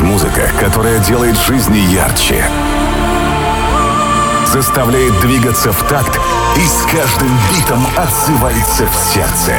Есть 0.00 0.12
музыка, 0.12 0.50
которая 0.58 0.98
делает 1.00 1.36
жизни 1.46 1.78
ярче, 1.78 2.42
заставляет 4.46 5.18
двигаться 5.20 5.72
в 5.72 5.82
такт 5.88 6.18
и 6.56 6.66
с 6.66 6.86
каждым 6.90 7.38
битом 7.50 7.86
отзывается 7.96 8.86
в 8.86 8.94
сердце. 9.12 9.56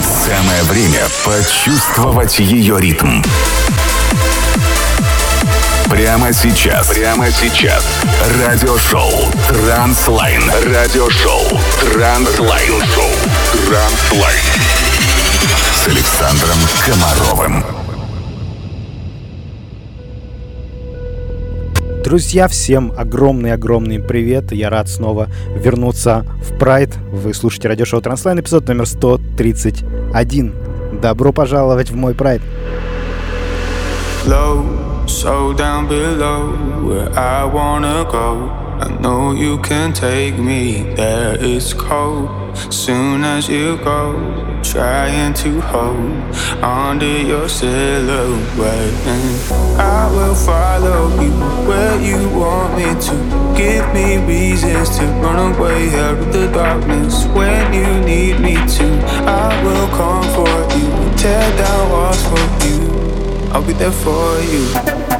Самое 0.00 0.62
время 0.64 1.00
почувствовать 1.24 2.40
ее 2.40 2.80
ритм. 2.80 3.22
Прямо 5.88 6.32
сейчас. 6.32 6.88
Прямо 6.88 7.30
сейчас. 7.30 7.84
Радиошоу 8.44 9.10
Транслайн. 9.48 10.50
Радиошоу 10.66 11.60
Транслайн. 11.92 12.82
Шоу 12.92 13.10
Транслайн. 13.68 14.44
С 15.74 15.86
Александром 15.86 16.58
Комаровым. 16.84 17.77
Друзья, 22.08 22.48
всем 22.48 22.94
огромный-огромный 22.96 24.00
привет. 24.00 24.50
Я 24.50 24.70
рад 24.70 24.88
снова 24.88 25.28
вернуться 25.54 26.24
в 26.40 26.56
Прайд. 26.58 26.96
Вы 27.12 27.34
слушаете 27.34 27.68
радиошоу 27.68 28.00
Транслайн, 28.00 28.40
эпизод 28.40 28.66
номер 28.66 28.86
131. 28.86 30.54
Добро 31.02 31.34
пожаловать 31.34 31.90
в 31.90 31.96
мой 31.96 32.14
Прайд. 32.14 32.40
I 38.80 38.88
know 39.02 39.32
you 39.34 39.58
can 39.62 39.92
take 39.92 40.38
me 40.38 40.94
there. 40.96 41.36
It's 41.38 41.74
cold. 41.74 42.47
Soon 42.70 43.24
as 43.24 43.48
you 43.48 43.76
go, 43.78 44.14
trying 44.62 45.32
to 45.34 45.60
hold 45.60 46.12
under 46.62 47.22
your 47.22 47.48
silhouette. 47.48 48.94
And 49.06 49.80
I 49.80 50.10
will 50.10 50.34
follow 50.34 51.08
you 51.22 51.30
where 51.68 52.00
you 52.00 52.28
want 52.30 52.76
me 52.76 52.88
to. 53.06 53.16
Give 53.56 53.86
me 53.94 54.18
reasons 54.26 54.98
to 54.98 55.04
run 55.22 55.54
away 55.54 55.88
out 56.00 56.18
of 56.18 56.32
the 56.32 56.50
darkness 56.52 57.26
when 57.26 57.72
you 57.72 58.00
need 58.04 58.40
me 58.40 58.54
to. 58.54 58.86
I 59.26 59.62
will 59.64 59.88
come 59.96 60.24
for 60.36 60.56
you, 60.76 61.16
tear 61.16 61.56
down 61.56 61.90
walls 61.90 62.22
for 62.28 62.66
you. 62.66 62.78
I'll 63.52 63.66
be 63.66 63.72
there 63.72 63.90
for 63.90 64.40
you. 64.42 65.17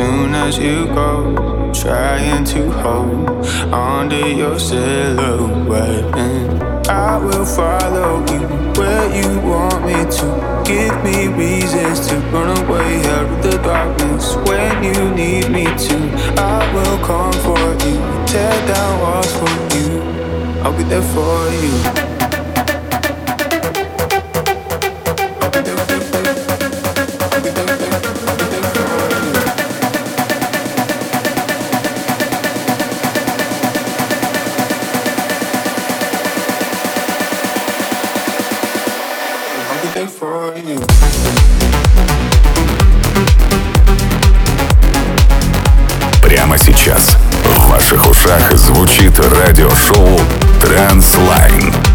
soon 0.00 0.34
as 0.34 0.56
you 0.56 0.86
go, 0.86 1.14
trying 1.74 2.42
to 2.42 2.70
hold 2.82 3.28
onto 3.70 4.22
your 4.40 4.58
silhouette. 4.58 6.04
And 6.16 6.86
I 6.88 7.18
will 7.18 7.44
follow 7.44 8.12
you 8.32 8.42
where 8.78 9.06
you 9.20 9.30
want 9.50 9.80
me 9.84 10.00
to. 10.18 10.26
Give 10.64 10.96
me 11.04 11.28
reasons 11.42 11.98
to 12.08 12.14
run 12.32 12.48
away 12.64 12.92
out 13.14 13.28
of 13.34 13.42
the 13.42 13.56
darkness 13.62 14.36
when 14.48 14.72
you 14.88 15.00
need 15.20 15.50
me 15.50 15.64
to. 15.86 15.96
I 16.54 16.60
will 16.74 16.98
come 17.10 17.36
for 17.44 17.66
you, 17.84 17.96
tear 18.30 18.56
down 18.72 18.92
walls 19.02 19.32
for 19.40 19.54
you. 19.76 20.00
I'll 20.62 20.76
be 20.78 20.84
there 20.84 21.08
for 21.14 21.40
you. 21.62 22.19
ваших 47.90 48.08
ушах 48.08 48.52
звучит 48.56 49.18
радиошоу 49.18 50.20
«Транслайн». 50.60 51.89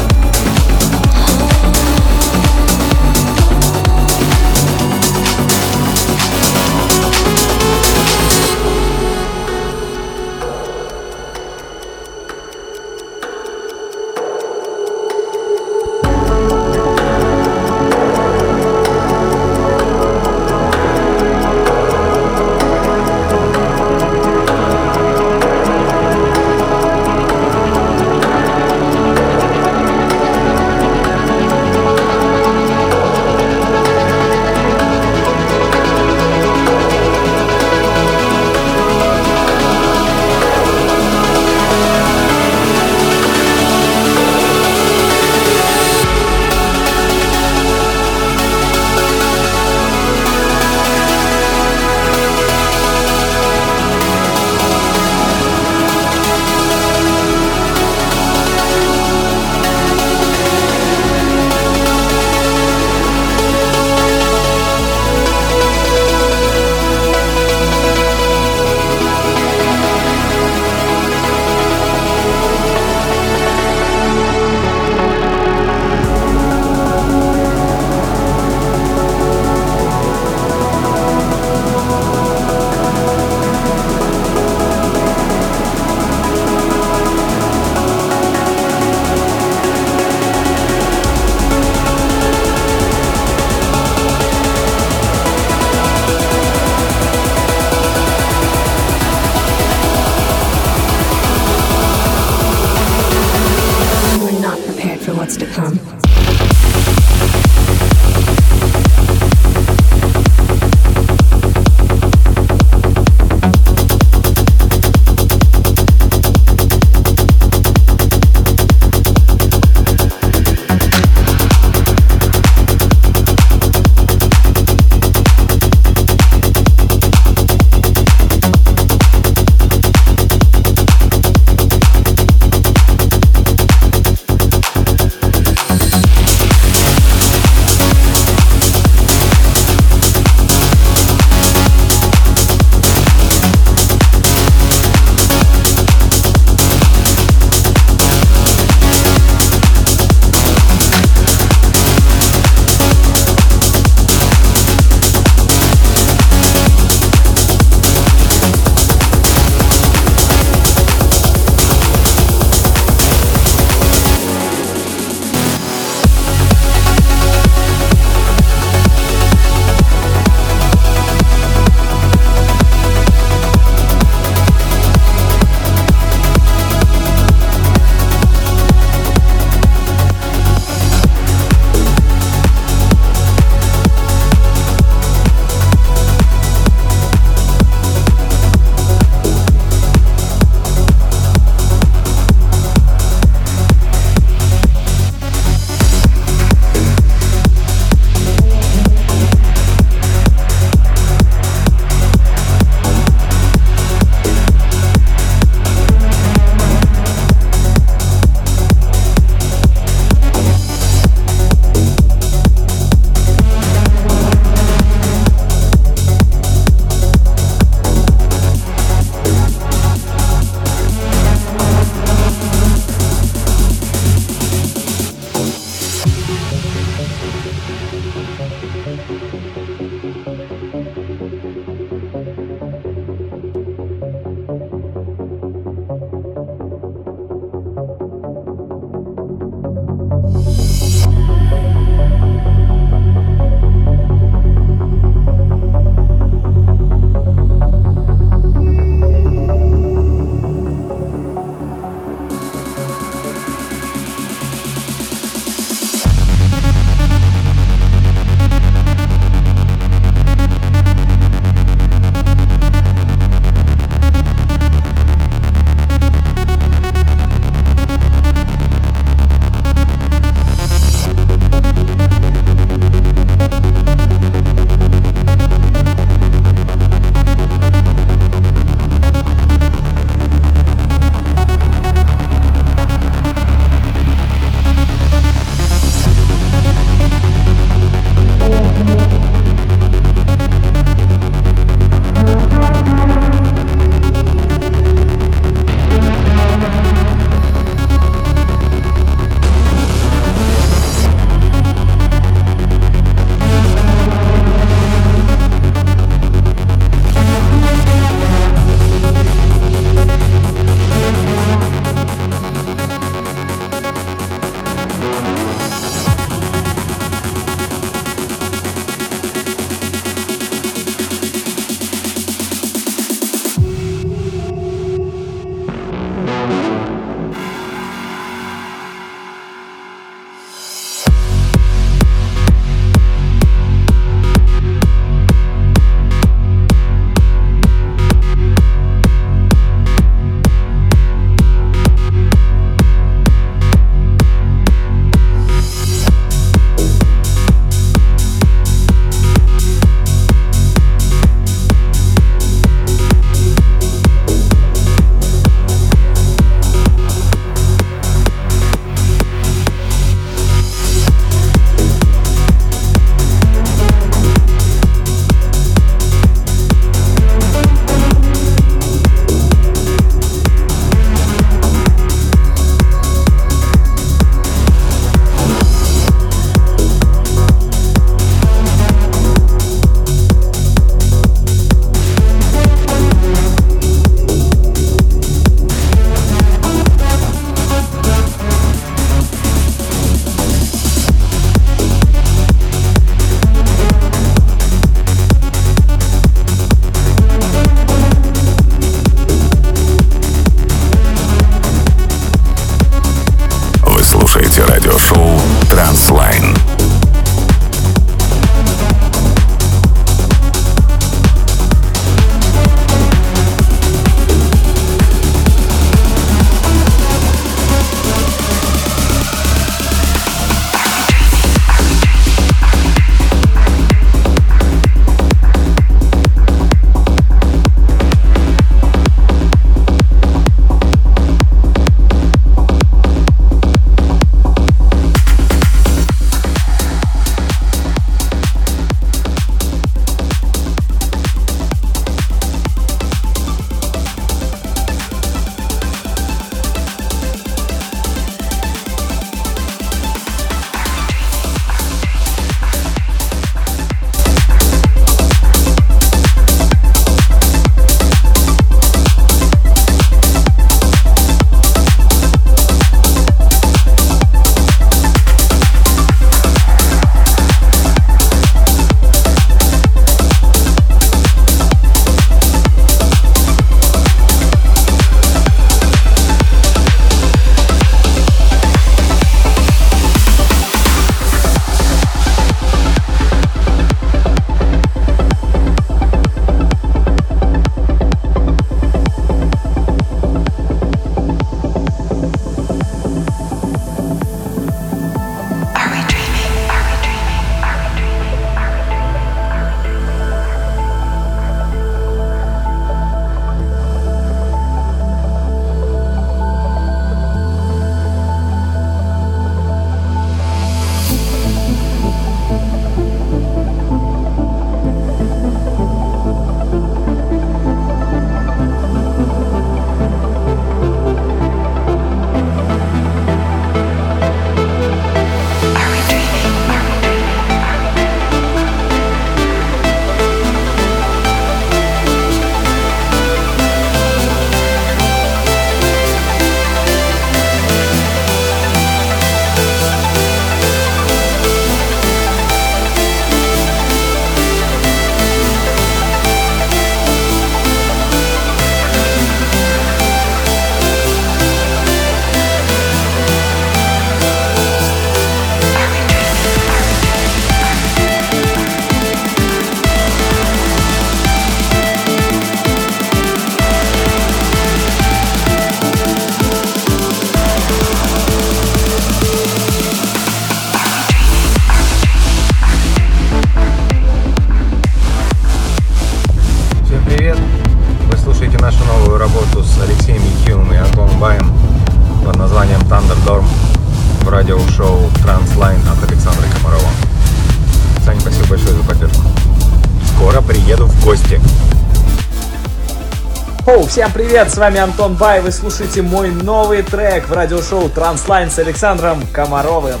Всем 593.88 594.10
привет, 594.12 594.50
с 594.50 594.56
вами 594.56 594.78
Антон 594.78 595.14
Бай, 595.14 595.40
вы 595.40 595.52
слушаете 595.52 596.02
мой 596.02 596.30
новый 596.30 596.82
трек 596.82 597.28
в 597.28 597.32
радиошоу 597.32 597.88
Транслайн 597.88 598.50
с 598.50 598.58
Александром 598.58 599.24
Комаровым. 599.28 600.00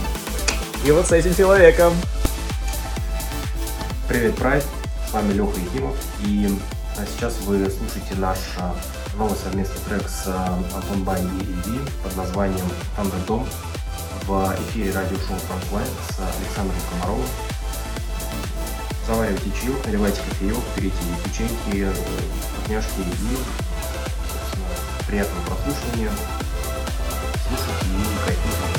И 0.84 0.90
вот 0.90 1.06
с 1.06 1.12
этим 1.12 1.34
человеком. 1.34 1.92
Привет, 4.08 4.36
Прайд, 4.36 4.64
с 5.08 5.12
вами 5.12 5.32
Леха 5.34 5.60
Ефимов, 5.60 5.96
и 6.20 6.48
а 6.96 7.04
сейчас 7.06 7.38
вы 7.42 7.70
слушаете 7.70 8.14
наш 8.18 8.38
а, 8.58 8.74
новый 9.16 9.36
совместный 9.36 9.80
трек 9.88 10.08
с 10.08 10.24
а, 10.28 10.58
Антон 10.74 11.04
Бай 11.04 11.20
и 11.20 11.24
Иви 11.24 11.78
под 12.02 12.16
названием 12.16 12.66
Thunderdome 12.96 13.46
в 14.26 14.56
эфире 14.68 14.92
радиошоу 14.92 15.36
Транслайн 15.46 15.88
с 16.08 16.18
Александром 16.40 16.80
Комаровым. 16.90 17.28
Заваривайте 19.06 19.50
чаек, 19.60 19.86
наливайте 19.86 20.20
кофеек, 20.28 20.56
берите 20.76 20.96
печеньки, 21.24 21.88
вкусняшки 22.64 23.00
и 23.00 23.73
приятного 25.06 25.44
прослушивания. 25.46 26.10
Слушайте 27.48 27.86
и 27.86 28.26
кайфуйте. 28.26 28.74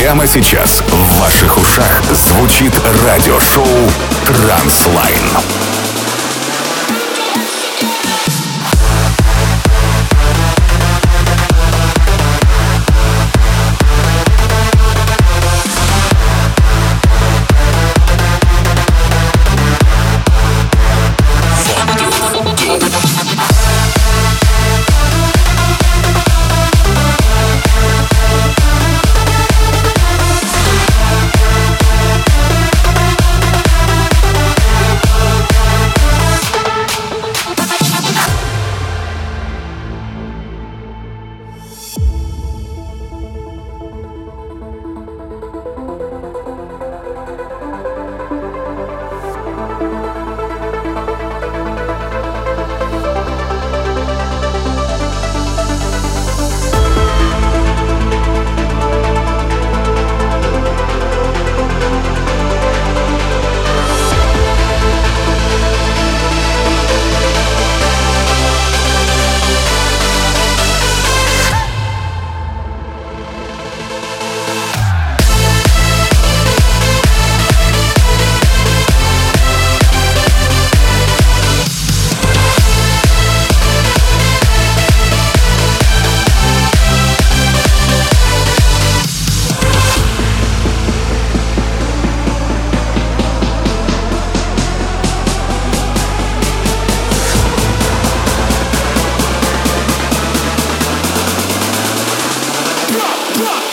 Прямо 0.00 0.26
сейчас 0.26 0.82
в 0.88 1.20
ваших 1.20 1.58
ушах 1.58 2.02
звучит 2.10 2.72
радиошоу 3.04 3.66
«Транслайн». 4.24 5.69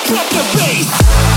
Drop 0.07 0.25
the 0.29 0.39
bass. 0.55 1.36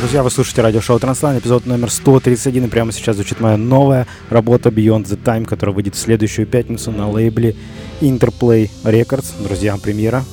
Друзья, 0.00 0.22
вы 0.22 0.30
слушаете 0.30 0.62
радиошоу 0.62 0.98
Транслайн, 0.98 1.40
эпизод 1.40 1.66
номер 1.66 1.90
131, 1.90 2.64
и 2.64 2.68
прямо 2.68 2.90
сейчас 2.90 3.16
звучит 3.16 3.38
моя 3.38 3.58
новая 3.58 4.06
работа 4.30 4.70
Beyond 4.70 5.04
the 5.04 5.22
Time, 5.22 5.44
которая 5.44 5.74
выйдет 5.74 5.94
в 5.94 5.98
следующую 5.98 6.46
пятницу 6.46 6.90
на 6.90 7.10
лейбле 7.10 7.54
Interplay 8.00 8.70
Records. 8.82 9.26
Друзья, 9.44 9.76
премьера 9.76 10.24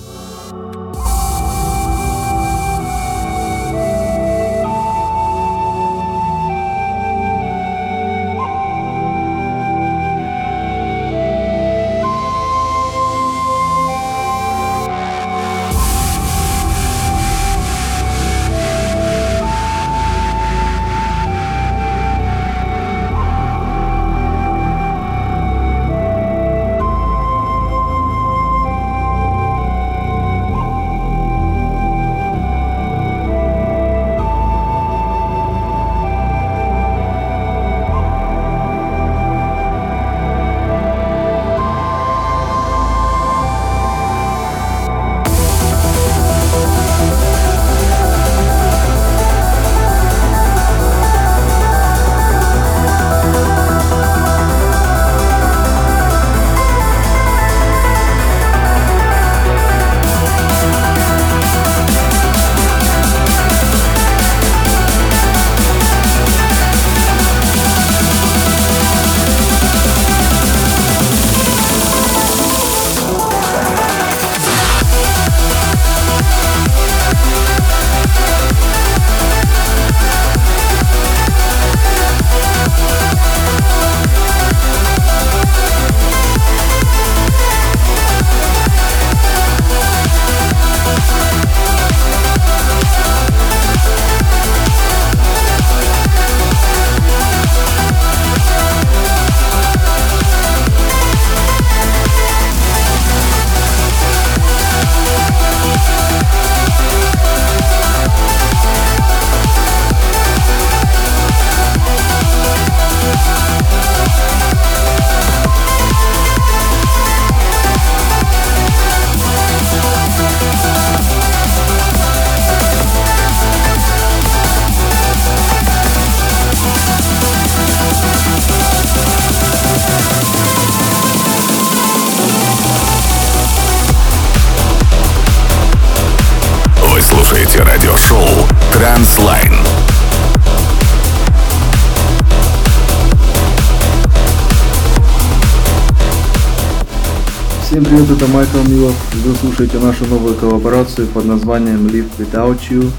Милов. 148.67 148.95
Вы 149.23 149.33
слушаете 149.35 149.79
нашу 149.79 150.05
новую 150.05 150.35
коллаборацию 150.35 151.07
под 151.07 151.25
названием 151.25 151.87
Live 151.87 152.09
Without 152.17 152.59
You 152.69 152.91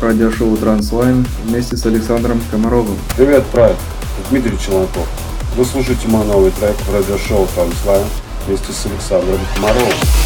радиошоу 0.00 0.54
Transline 0.54 1.26
вместе 1.44 1.76
с 1.76 1.84
Александром 1.84 2.40
Комаровым. 2.50 2.96
Привет, 3.16 3.44
Прайд. 3.46 3.76
Дмитрий 4.30 4.56
Челноков. 4.58 5.08
Вы 5.56 5.64
слушаете 5.64 6.06
мой 6.08 6.24
новый 6.26 6.52
трек 6.52 6.76
в 6.76 6.94
радиошоу 6.94 7.46
Transline 7.56 8.06
вместе 8.46 8.72
с 8.72 8.86
Александром 8.86 9.40
Комаровым. 9.56 10.25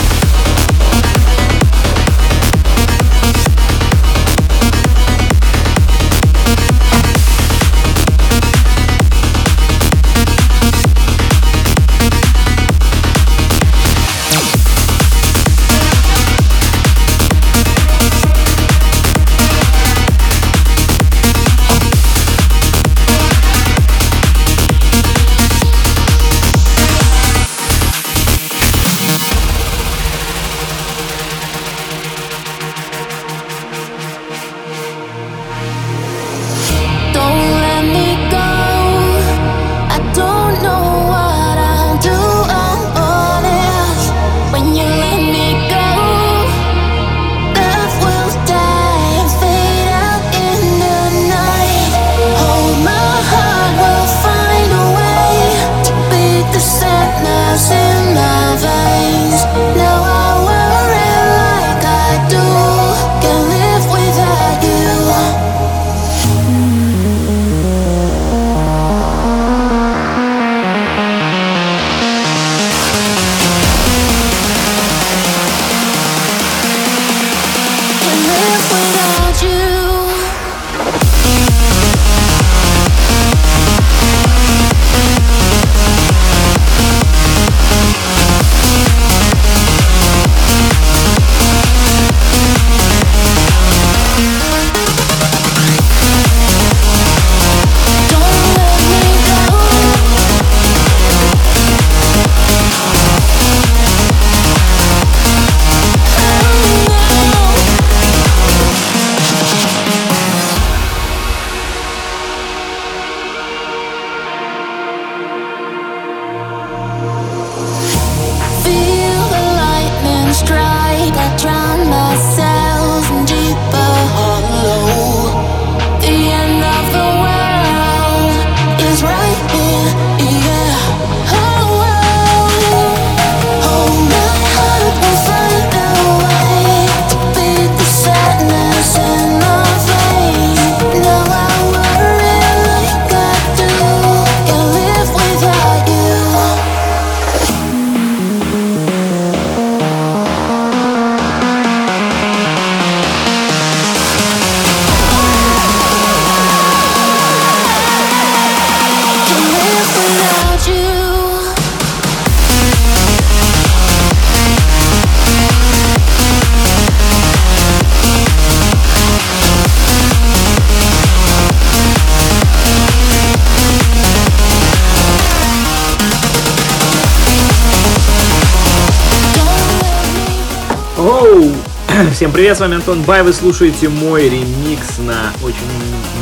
Всем 182.20 182.33
привет, 182.33 182.59
с 182.59 182.61
вами 182.61 182.74
Антон 182.74 183.00
Бай, 183.02 183.22
вы 183.22 183.33
слушаете 183.33 183.88
мой 183.88 184.28
ремикс 184.28 184.98
на 184.98 185.33
очень 185.42 185.56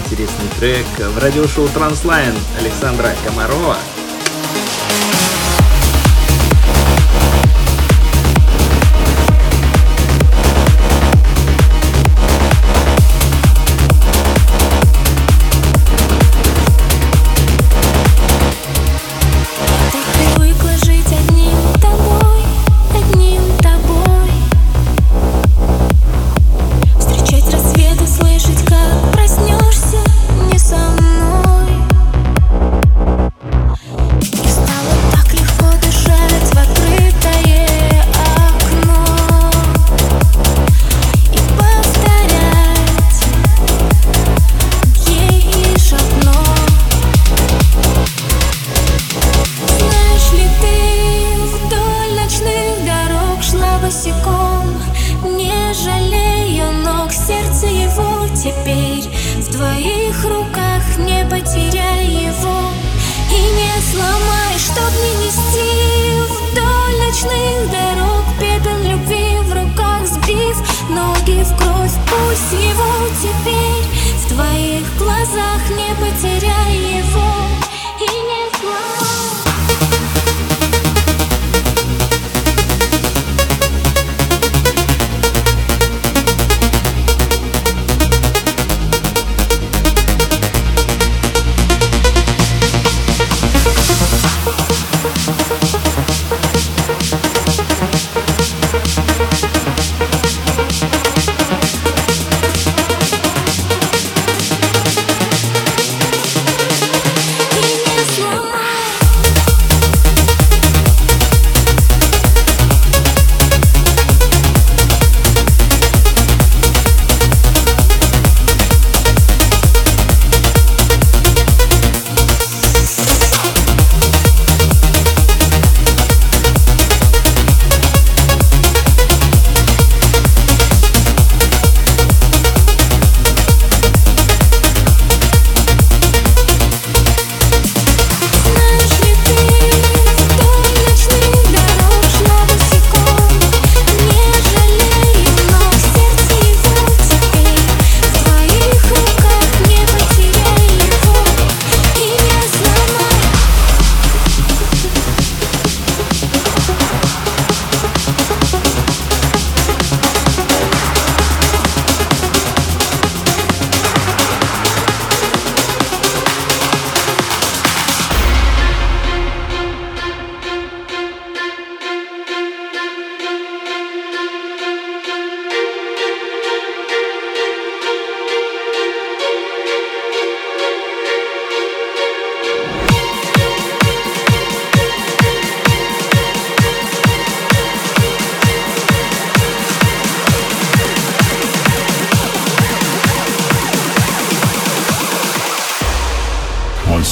интересный 0.05 0.47
трек 0.61 0.87
в 0.97 1.19
радиошоу 1.19 1.65
Transline 1.65 2.39
Александра 2.61 3.11
Комарова. 3.27 3.77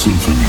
symphony. 0.07 0.46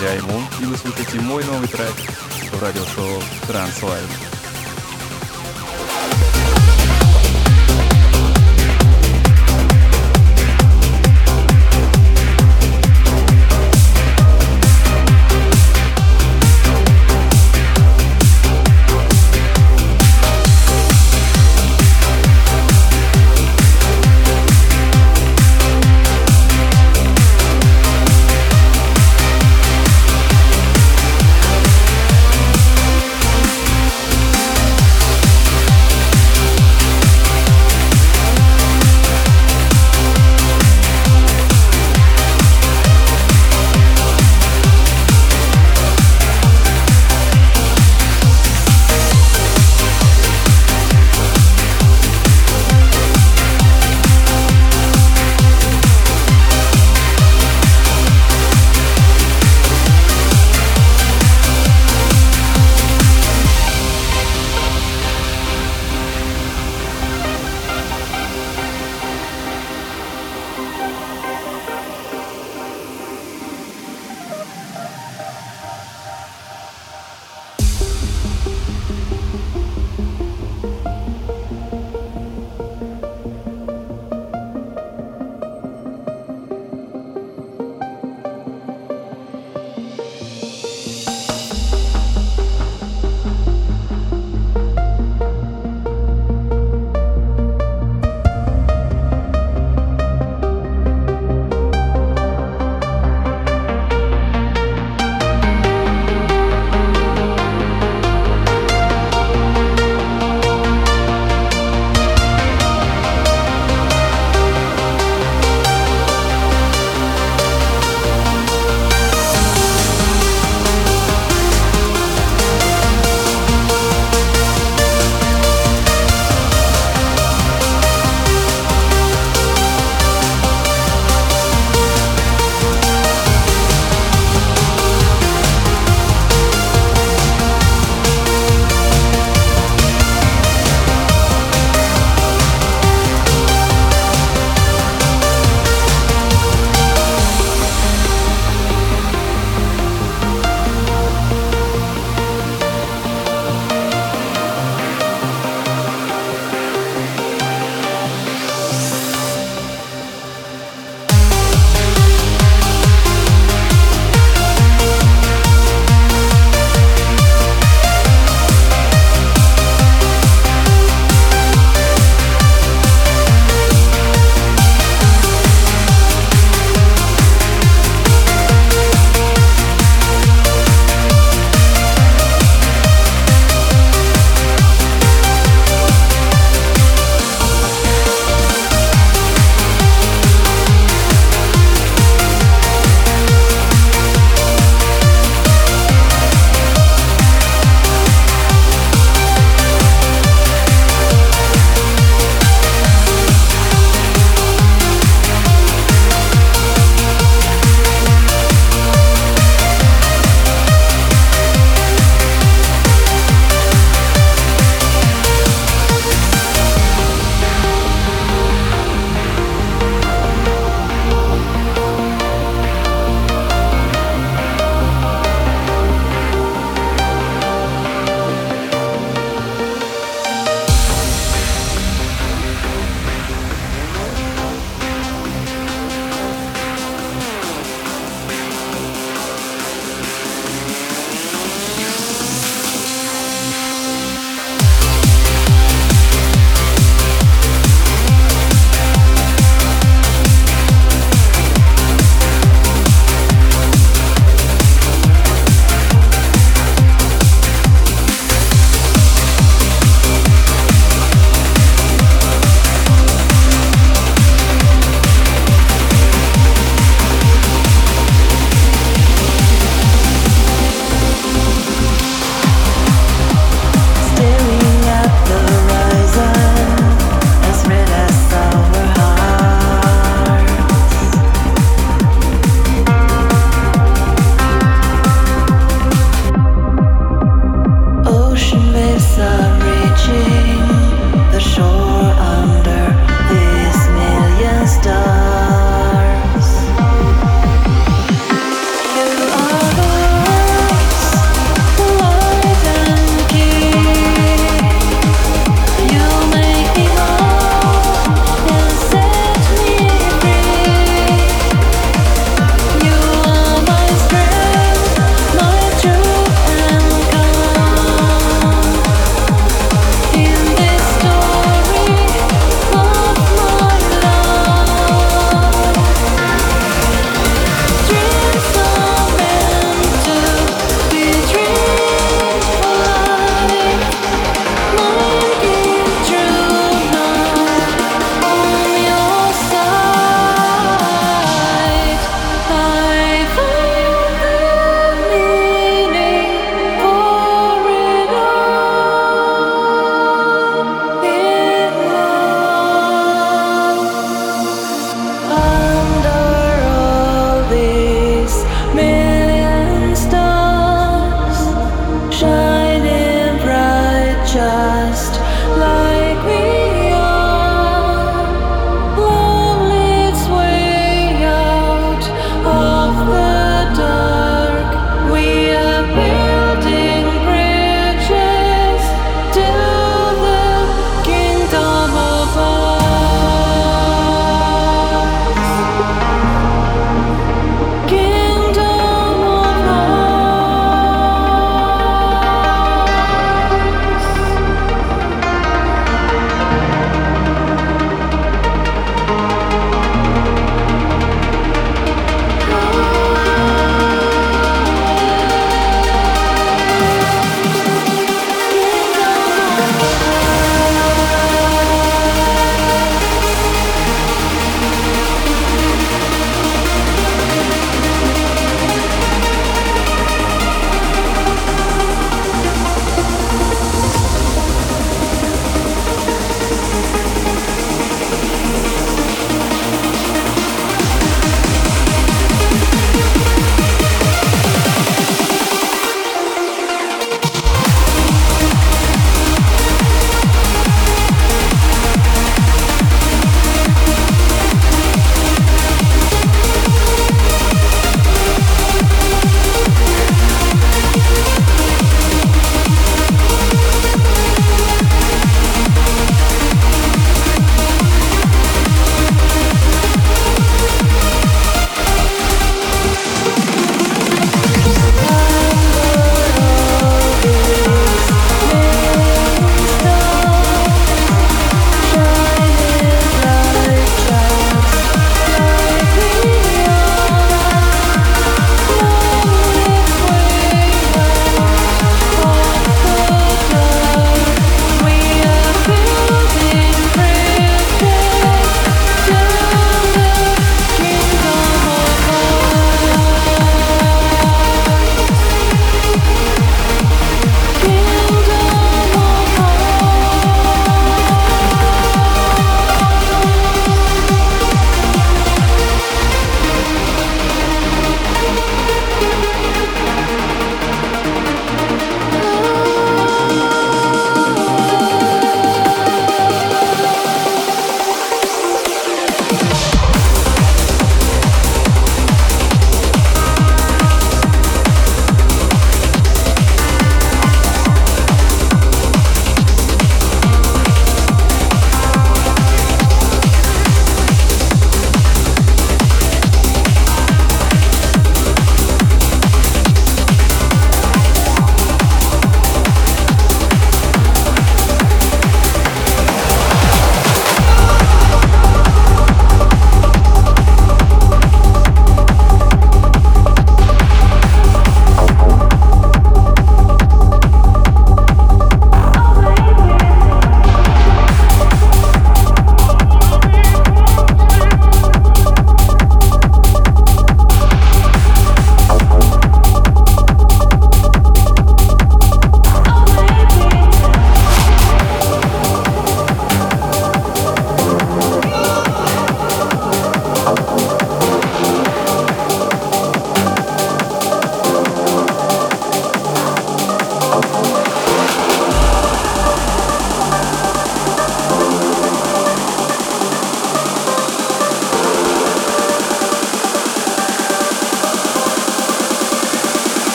Дядя 0.00 0.12
Аймун 0.12 0.44
и 0.60 0.64
вы 0.64 0.76
слушаете 0.78 1.20
мой 1.20 1.44
новый 1.44 1.68
трек 1.68 1.92
в 2.52 2.62
радиошоу 2.62 3.22
Транслайв. 3.46 4.19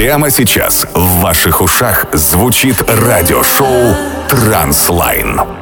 Прямо 0.00 0.30
сейчас 0.30 0.86
в 0.94 1.20
ваших 1.20 1.60
ушах 1.60 2.06
звучит 2.14 2.76
радиошоу 2.88 3.94
«Транслайн». 4.30 5.59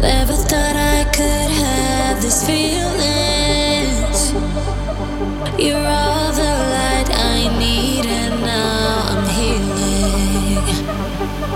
Never 0.00 0.32
thought 0.32 0.76
I 0.76 1.04
could 1.12 1.50
have 1.64 2.22
these 2.22 2.42
feelings. 2.46 4.32
You're 5.58 5.86
all 5.86 6.32
the 6.32 6.52
light 6.74 7.10
I 7.10 7.48
need, 7.58 8.06
and 8.06 8.40
now 8.40 9.02
I'm 9.12 9.28
healing. 9.38 10.64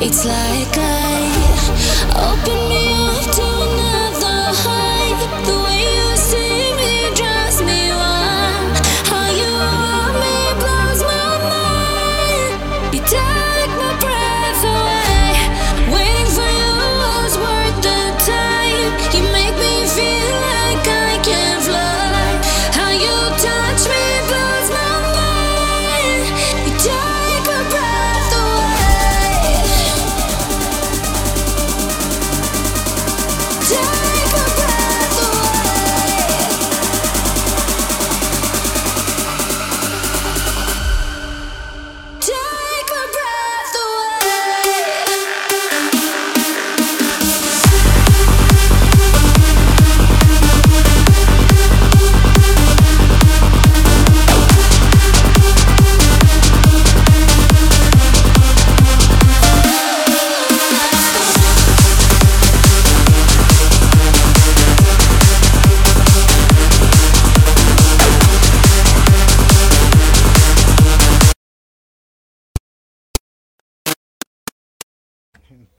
It's 0.02 0.24
like 0.24 0.76
I 0.76 1.30
open 2.28 2.68
me 2.68 2.92
up 2.92 3.24
to 3.36 3.53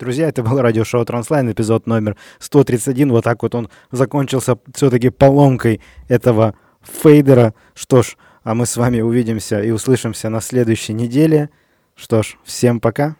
Друзья, 0.05 0.29
это 0.29 0.43
было 0.43 0.61
радиошоу 0.61 1.03
Транслайн, 1.03 1.51
эпизод 1.51 1.87
номер 1.87 2.15
131. 2.37 3.09
Вот 3.09 3.23
так 3.23 3.41
вот 3.41 3.55
он 3.55 3.69
закончился 3.89 4.59
все-таки 4.75 5.09
поломкой 5.09 5.81
этого 6.07 6.53
фейдера. 6.83 7.55
Что 7.73 8.03
ж, 8.03 8.15
а 8.43 8.53
мы 8.53 8.67
с 8.67 8.77
вами 8.77 9.01
увидимся 9.01 9.63
и 9.63 9.71
услышимся 9.71 10.29
на 10.29 10.41
следующей 10.41 10.93
неделе. 10.93 11.49
Что 11.95 12.21
ж, 12.21 12.37
всем 12.43 12.79
пока. 12.79 13.15